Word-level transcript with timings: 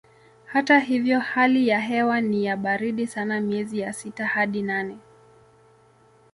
Hata 0.45 0.79
hivyo 0.79 1.19
hali 1.19 1.67
ya 1.67 1.79
hewa 1.79 2.21
ni 2.21 2.45
ya 2.45 2.57
baridi 2.57 3.07
sana 3.07 3.41
miezi 3.41 3.79
ya 3.79 3.93
sita 3.93 4.25
hadi 4.25 4.61
nane. 4.61 4.97